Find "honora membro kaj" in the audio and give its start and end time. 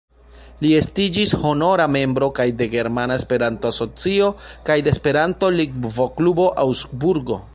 1.41-2.47